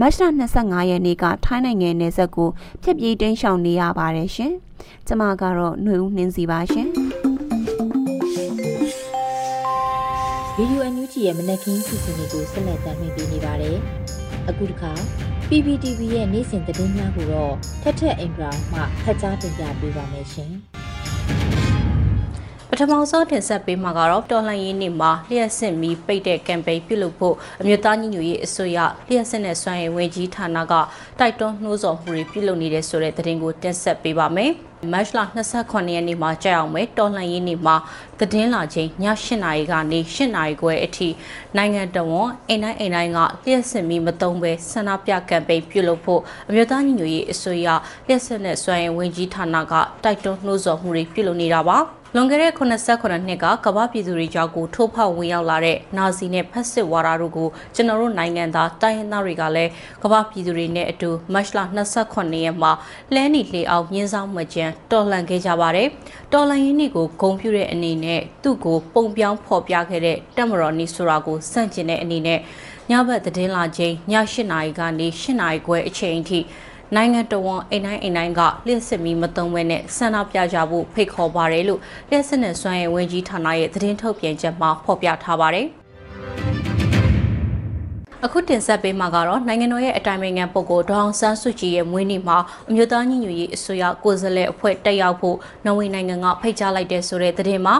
[0.00, 0.20] မတ်လ
[0.54, 2.50] 25ရက်နေ့ကထိုင်းနိုင်ငံနယ်စပ်ကို
[2.82, 4.52] ဖျက်ပြေးတိမ်းရှောင်နေရပါတယ်ရှင်။
[5.06, 6.88] ကျမကတော့ຫນွေဦးနှင်းစီပါရှင်။
[10.56, 13.76] ဗီဒီယိုအန်ယူဂျီရဲ့မနက်ခင်းစီစဉ်တွေကိုဆက်လက်တင်ပြနေပါတယ်။
[14.48, 14.92] အခုတစ်ခါ
[15.48, 20.52] PPTV ရဲ့နေ့စဉ်သတင်းများကိုတော့ထက်ထက်အင်ဒရာမှဖတ်ကြားတင်ပြပေးပါမယ်ရှင်။
[21.77, 21.77] ပ
[22.80, 30.74] ထမဆုံးတင်ဆက်ပေးမှာကတော့တော်လှန်ရေးနေ့မှာလျှက်စစ်မီပိတ်တဲ့ကမ်ပိန်းပြုလုပ်ဖို့အမျိုးသားညီညွတ်ရေးအစိုးရလျှက်စစ်နဲ့စွမ်းရည်ဝန်ကြီးဌာနက
[31.18, 34.52] တိုက်တွန်းနှိုးဆော်မှုတွေပြုလုပ်နေတဲ့ဆိုတဲ့သတင်းကိုတင်ဆက်ပေးပါမယ်။
[34.92, 35.18] မတ်လ
[35.54, 37.76] 28ရက်နေ့မှာကြာအောင်မယ်တော်လှန်ရေးနေ့မှာ
[38.18, 41.08] သတင်းလာချိန်ည8နာရီကနေ8နာရီခွဲအထိ
[41.56, 47.68] နိုင်ငံတော်ဝန်အိမ်တိုင်းအိမ်တိုင်းကလျှက်စစ်မီမတုံးပဲဆန္ဒပြကမ်ပိန်းပြုလုပ်ဖို့အမျိုးသားညီညွတ်ရေးအစိုးရ
[48.06, 51.78] လျှက်စစ်နဲ့စွမ်းရည်ဝန်ကြီးဌာနကတိုက်တွန်းနှိုးဆော်မှုတွေပြုလုပ်နေတာပါ။
[52.14, 59.70] လွန်ခဲ့တဲ့89နှစ်ကကမ္ဘာပြည်သူတွေကြောက်ကိုထိုးဖောက်ဝင်ရောက်လာတဲ့နာဇီနဲ့ဖက်စစ်ဝါဒတို့ကိုကျွန်တော်တို့နိုင်ငံသားတိုင်းရင်းသားတွေကလည်း
[60.02, 61.58] ကမ္ဘာပြည်သူတွေနဲ့အတူမတ်လ
[61.96, 62.72] 28ရက်မှာ
[63.14, 65.88] လဲနီလေအောင်မြင်းဆောင်မကြံတော်လှန်ခဲ့ကြပါတယ်။
[66.32, 72.40] တော်လှန်ရေးနေ့ကိုဂုဏ်ပြုတဲ့အနေနဲ့သူ့ကိုပုံပြောင်းဖော်ပြခဲ့တဲ့တက်မတော်နီဆိုတာကိုစန့်ကျင်တဲ့အနေနဲ့
[72.90, 76.40] ညဘက်သတင်းလာချိန်ည8နာရီကနေ8နာရီခွဲအချိန်အထိ
[76.94, 85.77] နိုင်ငံတော်ဝန်အိမ်တိုင်းအိမ်တိုင်းကလျှက်စစ်မီမတုံးဝဲနဲ့ဆန္ဒပြကြဖို့ဖိတ်ခေါ်ပါတယ်လို့လျှက်စစ်နဲ့စွမ်းရည်ဝန်ကြီးဌာနရဲ့သတင်းထုတ်ပြန်ချက်မှာဖော်ပြထားပါတယ်
[88.26, 97.74] အခုတင်ဆက်ပေးမှာကတော့နိုင်ငံတော်ရဲ့အတိုင်ပင်ခံပုဂ္ဂိုလ်ဒေါအောင်ဆန်းစုကြည်ရဲ့မွေးနေ့မှာအမျိုးသားညီညွတ်ရေးအစိုးရကိုယ်စားလှယ်အဖွဲ့တက်ရောက်ဖို့နော်ဝေနိုင်ငံကဖိတ်ကြားလိုက်တဲ့ဆိုတဲ့သတင်းမှာ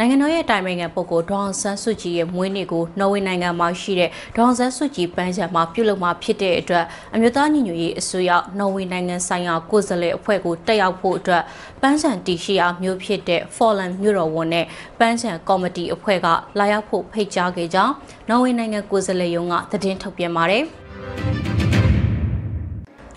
[0.00, 6.84] နိုင်ငံတော်ရဲ့တိုင်ပင်ခံပုဂ္ဂိုလ်ဒေါအောင်ဆန်းစုကြည်ရဲ့မွေးနေ့ကိုနော်ဝေနိုင်ငံမှာရှိတဲ့ဒေါအောင်ဆန်းစုကြည်ပန်းချံမှာပြုလုပ်မှာဖြစ်တဲ့အတွက်
[7.14, 11.42] အမျိုးသားညီညွတ်ရေးအစိုးရနော်ဝေနိုင်ငံဆိုင်ရာကိုယ်စားလှယ်အဖွဲ့ကိုတက်ရောက်ဖို့အတွက်
[11.82, 14.66] ပန်းချံတီရှိရာမြို့ဖြစ်တဲ့ Fallen မြို့တော်ဝန်နဲ့
[14.98, 16.26] ပန်းချံကော်မတီအဖွဲ့က
[16.58, 17.94] လာရောက်ဖို့ဖိတ်ကြားခဲ့ကြောင်း
[18.28, 20.64] နော်ဝေနိုင်ငံကိုယ်စားလှယ်ရုံးကသတင်းထုတ်ပြန်ပါတယ်။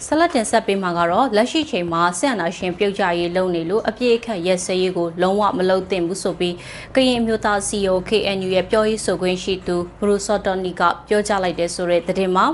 [0.06, 6.56] ဆက်လက်တင်ဆက်ပေးမှာကတော့လက်ရှိချိန်မှာဆက်အနာရှင်ပြုတ်ကြရေးလုပ်နေလို့အပြည့်အခက်ရက်စရေးကိုလုံးဝမလုပ်သင့်ဘူးဆိုပြီး
[6.96, 12.46] ကရင်အမျိုးသား CEO KNU ရဲ့ပြောရေးဆိုခွင့်ရှိသူဘရူစော်တော်နီကပြောကြားလိုက်တဲ့ဆိုတဲ့သတင်းမှာ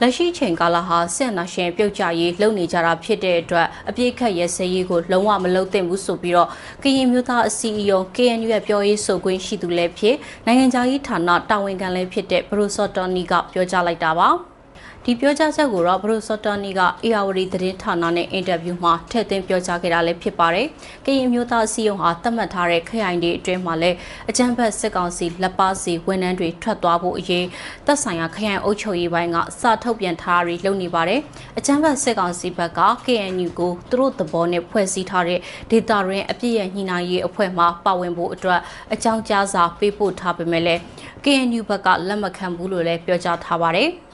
[0.00, 6.48] လက်ရှိချိန်ကာလဟာဆက်နာရှင်ပြုတ်ကြရေးလုပ်နေကြတာဖြစ်တဲ့အတွက်အပြည့်ခက်ရဲစရေးကိုလုံးဝမလုပ်သင့်ဘူးဆိုပြီးတော့
[6.82, 14.30] ကရင်မျိုးသားအစည်းအရုံး KNU ရဲ့ပြောရေးဆိုခွင့်ရှိသူလည်းဖြစ်နိုင်ငံခြားရေးဌာနတာဝန်ခံလည်းဖြစ်တဲ့ဘရူစော်တော်နီကပြောကြားလိုက်တာပါ။
[15.04, 20.66] ဒီပြောကြားချက်ကိုတော့ဘရိုစော်တနီကအေယာဝတီသတင်းဌာနနဲ့အင်တာဗျူးမှာထည့်သွင်းပြောကြားခဲ့တာလည်းဖြစ်ပါတယ်။
[21.04, 23.96] ကရင်မျိုးသားစီယုံဟာသတ်မှတ်ထားတဲ့ခရိုင်တွေအတွင်းမှာလည်း
[24.30, 27.46] အကြမ်းဖက်စစ်ကောင်စီလက်ပါစီဝန်ထမ်းတွေထွက်သွားဖို့အရေး
[27.86, 31.20] သက်ဆိုင်ရာခရိုင်အုပ်ချုပ်ရေးပိုင်းကစာထုတ်ပြန်ထားပြီးလုပ်နေပါတယ်။
[31.58, 38.60] အကြမ်းဖက်စစ်ကောင်စီဘက်က KNU ကိုသူတို့သဘောနဲ့ဖွဲ့စည်းထားတဲ့ဒေတာရင်းအပြည့်ရဲ့ညှိနှိုင်းရေးအဖွဲ့မှပါဝင်ဖို့အတွက်
[38.92, 40.80] အကြောင်းကြားစာပေးပို့ထားပေမဲ့လည်း
[41.24, 43.90] KNU ဘက်ကလက်မခံဘူးလို့လည်းပြောကြားထားပါတယ်။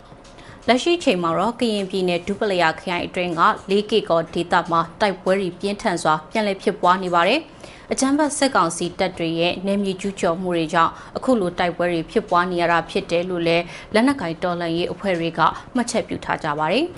[0.68, 7.40] လက်ရှိချိန်မှာတော့ကရင်ပြည်နယ်ဒုပလယာခရိုင်အတွင်းက 4K ကောဒေသမှာတိုက်ပွဲတွေပြင်းထန်စွာပြန်လည်ဖြစ်ပွားနေပါတယ်။
[7.92, 15.40] အကြမ်းဖက်စစ်ကောင်စီတပ်တွေရဲ့နေမြေကျူးကျော်မှုတွေကြောင့်အခုလိုတိုက်ပွဲတွေဖြစ်ပွားနေရတာဖြစ်တယ်လို့လည်းလက်နက်ကင်တော်လှန်ရေးအဖွဲ့တွေက
[15.74, 16.85] မှတ်ချက်ပြုထားကြပါတယ်။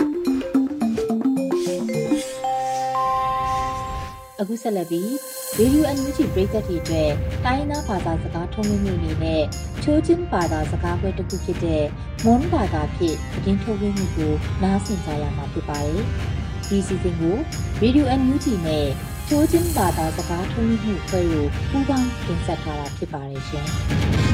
[4.40, 5.08] အခုဆက်လက်ပြီး
[5.58, 7.10] ရေဒီယိုအန်ယူဂျီပရိသတ်တွေအတွက်
[7.44, 9.42] တိုင်းသားဘာသာစကားထုံးလွှင့်မှုအနေနဲ့
[9.82, 11.84] ချိုးချင်းဘာသာစကားပွဲတစ်ခုဖြစ်တဲ့
[12.24, 16.02] မွန်ဘာသာဖြင့်သတင်းထုတ်လွှင့်မှုကိုနားဆင်ကြရမှာဖြစ်ပါတယ်။
[16.68, 17.36] ဒီစီစဉ်ကို
[17.80, 18.86] ရေဒီယိုအန်ယူဂျီနဲ့
[19.28, 23.66] ချိုးချင်းဘာသာစကားထုံးလွှင့်မှုဖွဲ့လို့ပူးပေါင်းတင်ဆက်ထားတာဖြစ်ပါတယ်ရှင်။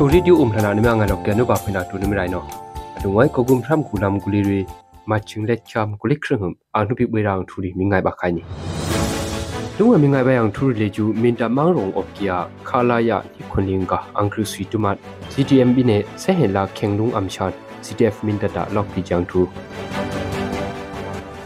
[0.00, 2.44] ချိုရီဒီယိုအုံထနာနမငါလောက်ကဲနုပါဖိနာတူနမရိုင်နော
[2.96, 4.60] အတုံဝိုင်ကိုကုမ်ထမ်ကူလမ်ကူလီရီ
[5.10, 8.42] မချင်းလက်ချမ်ကူလိခရဟမ်အနုပိဝေရောင်ထူရီမိငိုင်ပါခိုင်နီ
[9.76, 14.96] လူဝမိငိုင်ပါယံထူရီလေကျူမင်တမောင်ရုံအော့ကီယာခါလာယာဒီခွန်လင်ကအန်ခရဆွီတူမတ်
[15.32, 17.52] CTM ဘိနေဆေဟေလာခေငလုံအမ်ချတ်
[17.84, 19.40] CTF မင်တတာလော့ကီဂျန်ထူ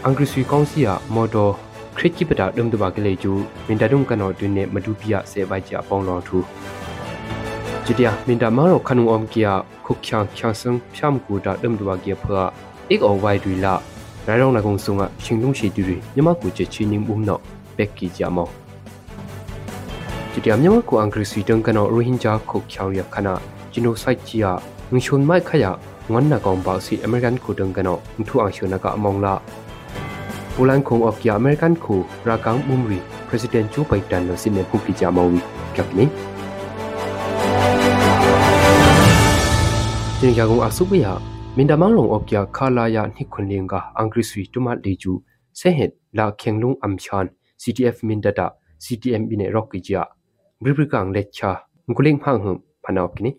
[0.04, 1.52] အန်ခရဆွီကောင်စီယာမော်တော်
[1.96, 3.32] ခရစ်ကိပတာဒုံတဘာကလေးကျူ
[3.66, 6.40] မင်တဒုံကနော်တွင်နေမဒူပီယာဆေဘိုင်ချာပေါင်လော်ထူ
[7.86, 9.49] จิตยามินดามารอขนุอมเกีย
[9.86, 12.43] คุกချန်ချန်စံဖြမ်ကူတာဒမ်ဒဝกียဖွာ
[12.89, 13.73] အိကအဝိုင်ဒွီလာ
[14.27, 17.39] ရိုင်ရောင်နာကုံဆုငါရှင်လုံးရှိတူရီမြမကူချေချီနင်းဘုံနော
[17.77, 18.47] ပက်ကီဂျာမော
[20.32, 23.34] จิตยาမြမကူအင်္ဂရိစီတန်ကနောရိုဟင်ဂျာခုတ်ချောင်ရခနာ
[23.71, 24.51] ဂျီနိုဆိုက်ချီယာ
[24.93, 25.71] ငရှုံမိုက်ခယာ
[26.12, 29.36] ငွန်နာကောင်ပါစီအမေရိကန်ကူတန်ကနောထူအောင်ရှုနာကအမောင်လာ
[30.58, 31.06] Pulan khong
[40.22, 41.82] of kia American khu rakang mumri President Joe Biden lo sin hu ki jamawi kyak
[41.82, 43.80] ni Tin kya gong asu ya mindamang long of kia khala ya ni khun lenga
[43.94, 49.80] angri sui tuma leju se het la khenglung amchan CTF mindata CTM bine rock ki
[49.82, 50.04] ja
[50.61, 51.56] bribrikang lecha
[51.88, 53.35] nguling phang hum phanau kini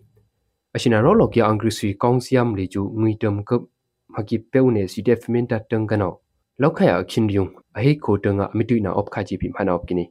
[0.74, 3.60] ashina ro lo kia angri sui kong siam leju ngui tam kap
[4.08, 6.20] maki peune CTF mindata tang kanao
[6.62, 10.04] လောက်ခရခင်ယုံအဟိခိုတငါအမီတူနာအော့ခါဂျီပီမနာအော့ကိနီ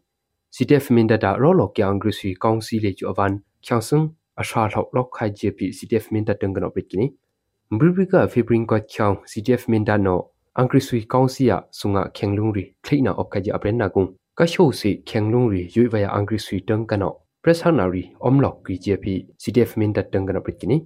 [0.55, 3.33] စီတက်ဖမင်ဒတာရောလော့ကျန်ဂရစီကောင်စီလေချူအဝန်
[3.65, 3.99] ချောင်ဆုံ
[4.41, 7.08] အရှာလောက်လောက်ခိုင် JP CTF မင်တာတန်ကနော်ပစ်ကိနီ
[7.80, 10.24] ဘရီဘီကဖေဘရင်ကချောင်း CTF မင်တာနော်
[10.58, 14.04] အင်္ဂရိစွီကောင်စီယဆုငါခေငလုံရီခိနာအော့ခကြအပရနာကုံ
[14.38, 19.06] ကရှိုစီခေငလုံရီယွိဝယာအင်္ဂရိစွီတန်ကနော်ပရက်ဆာနာရီအုံလောက် KJP
[19.41, 20.78] CTF မင်တာတန်ကနော်ပစ်ကိနီ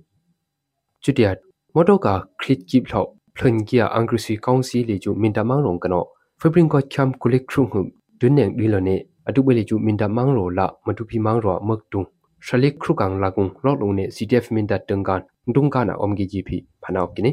[1.04, 1.30] ချူတျာ
[1.74, 2.08] မော်တော့က
[2.42, 6.06] ခရစ်ကိပလောက်ဖလွန်ကီယာအင်္ဂရိစွီကောင်စီလေကျူမင်တာမောင်ရုံကနော်
[6.40, 7.82] ဖေဘရင်ကချမ်ကူလစ်ခရုငု
[8.20, 8.96] ဒွန်းနေဒီလနေ
[9.28, 12.04] အတုပလေကျူမင်တာမောင်ရောလာမတူပီမောင်ရောမက်တုံ
[12.40, 15.22] shalik khru kang lakung lot lo ne ctf min da tung kan
[15.54, 17.32] dung kana om gi gi phi phana ok ni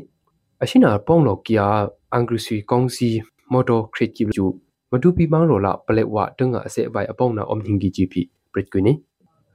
[0.62, 1.66] ashina pong lo kia
[2.16, 3.08] angru si kong si
[3.52, 4.46] moto crit gi ju
[4.90, 7.78] madu pi mang lo la plet wa tung ga ase bai apong na om hing
[7.82, 8.92] gi gi phi prit ku ni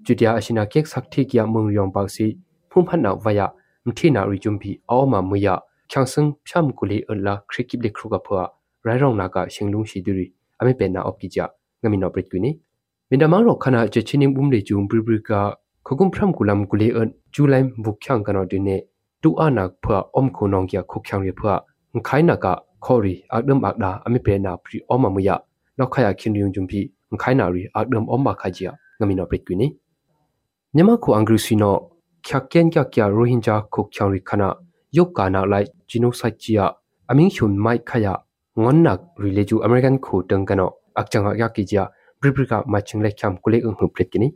[0.06, 2.26] ကျူတျာအရှင်နာကက်ဆက်တီကီယာမုံယောင်ပေါစီ
[2.72, 3.46] ဖုန်ဖတ်နာဝယာ
[3.86, 5.54] မထီနာရီဂျုံပီအောမမွေယာ
[5.92, 8.42] ချန်စင်ဖြမ်ကူလီအလာခရစ်ကိဘလခရုကဖွာ
[8.86, 10.26] ရိုင်ရောင်နာကရှင်လုံရှိသူရီ
[10.60, 11.40] အမေပေနာအော့ကိကြ
[11.84, 12.52] ငမီနောပရစ်ကွီနီ
[13.15, 15.31] မင်ဒမန်ရောခနာချချင်းင်းဘုံလေကျုံဘရဘရက
[15.87, 18.77] ခကုံဖရမ်ကူလမ်ကူလီအန်ဂျူလိုင်းဘုချန်ကနောဒီနေ
[19.23, 21.55] တူအနာဖွာအုံခုနောင်ကျခုချောင်ရဖွာ
[22.07, 22.47] ခိုင်နာက
[22.85, 25.29] ခေါ်ရီအဒမ်အကဒါအမေပေနာပရီအောမမယ
[25.79, 26.81] လောက်ခရခင်ယုံဂျုံပီ
[27.23, 28.65] ခိုင်နာရီအဒမ်အမ္မခါဂျီ
[28.99, 29.67] ငမီနောပရစ်ကွီနီ
[30.75, 31.75] မြန်မာခုအင်္ဂရိစီနော
[32.27, 34.49] ခက်ကန်ကြကြရိုဟင်ဂျာခုချောင်ရီခနာ
[34.97, 35.55] ยกกานาไล
[35.89, 36.61] จิโนไซจีย
[37.09, 38.15] อามิงชุนไมขยะ
[38.63, 40.67] งอนนักริเลจูอเมริกันคูตึงกันอ
[42.22, 44.28] ဘရိဘရိကမချင်းလက်ချမ်ကုလေအုံဟုပလစ်ကိနီ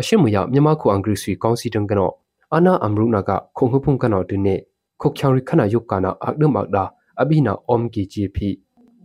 [0.00, 2.10] အရှိမယမြန်မာခုအင်္ဂရိစီကောင်စီတန်ကနော
[2.54, 4.54] အနာအမရုနာကခုံဟုဖုန်ကနောဒုနေ
[5.00, 6.84] ခုတ်ချောင်ရခနာယုတ်ကနာအဒမအဒါ
[7.20, 8.48] အဘိနာအ ோம் ကီဂျီပီ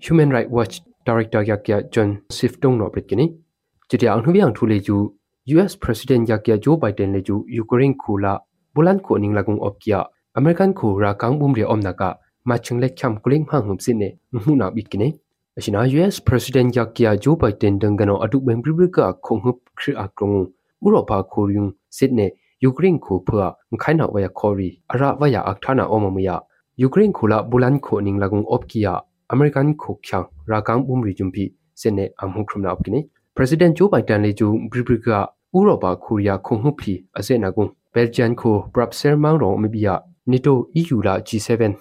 [0.04, 3.26] Human Rights Watch Director Yakya John Siftong no Britkini
[3.90, 5.14] Jitia ang hubiang thule ju
[5.54, 8.34] US President Yakya Joe Biden le ju Ukraine khula
[8.74, 10.00] bulan ko ning lagung opkia
[10.34, 12.10] American khura kang bum re omna ka
[12.46, 15.08] ma chingle kham kuling hang hum sine mu na bitkini
[15.56, 18.88] bit kine ashina US President ya kya Joe Biden dang gano adu bem bri bri
[18.92, 20.48] ka khong hup khri a krong
[20.82, 22.30] Europa khoryung sit ne
[22.64, 26.40] Ukraine khu phwa khai na waya khori ara waya ak thana om mu ya
[26.86, 31.02] Ukraine khu la bulan khu ning lagung op kiya American khu khyang ra kang bum
[31.02, 33.04] ri jumpi sin ne am hu khrum na op kine
[33.36, 37.52] President Joe Biden le ju bri bri ka Europa Korea khong hup phi ase na
[37.52, 41.74] gung Belgian khu Brapser mang ro mi biya NATO EU la G7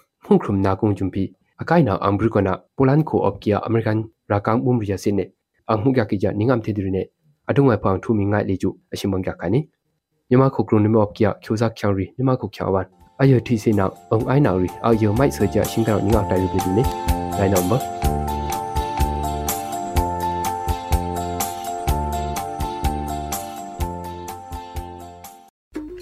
[1.61, 4.65] hung khrum na kung jumpi akai na ambriko na Poland ko op kia American rakang
[4.65, 5.25] bum ria sin ne
[5.69, 7.05] ang hu ya ki ja ningam the dir ne
[7.47, 9.69] adung wa phang thu mi ngai le ju ashim bang ya ka ni
[10.31, 12.87] nyama ko krum ne op kia khyo za khyang ri nyama ko khyang wan
[13.21, 16.25] ayo thi sin na ong ai na ri ayo mai so ja shin ka ninga
[16.31, 16.83] tai ri bi ni
[17.39, 17.81] dai number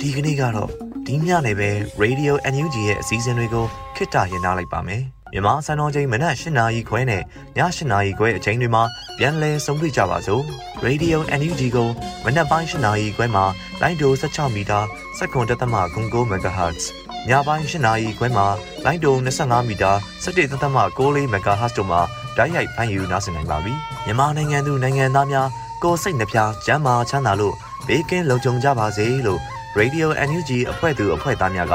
[0.00, 0.70] ဒီကနေ့ကတော့
[1.06, 1.70] ဒီညနေပဲ
[2.02, 3.64] Radio NUG ရဲ့အစည်းအဝေးတွေကို
[3.96, 7.24] ခਿੱတရနာလိုက်ပါမယ်။ မြန်မာစံတော်ချိန်မနက်၈နာရီခွဲနဲ့ည
[7.56, 8.82] ၈နာရီခွဲအချိန်တွေမှာ
[9.18, 10.42] ပြန်လည်ဆုံးဖြတ်ကြပါစို့။
[10.86, 11.88] Radio NUG ကို
[12.24, 13.44] မနက်ပိုင်း၈နာရီခွဲမှာ
[13.80, 14.80] လိုင်းဒို16မီတာ
[15.18, 16.82] စက္ကန့်တသမ9 MHz
[17.28, 18.46] ညပိုင်း၈နာရီခွဲမှာ
[18.84, 19.92] လိုင်းဒို25မီတာ
[20.24, 22.00] 17သမ6 MHz တို့မှာ
[22.36, 23.72] ဓာတ်ရိုက်ဖမ်းယူနားဆင်နိုင်ပါပြီ။
[24.06, 25.48] မြန်မာနိုင်ငံသူနိုင်ငံသားများ
[25.82, 27.54] ကိုစိတ်နှပြကျန်းမာချမ်းသာလို့
[27.86, 29.40] ဘေးကင်းလုံခြုံကြပါစေလို့
[29.78, 31.74] Radio NUG အဖွဲ့သူအဖွဲ့သားများက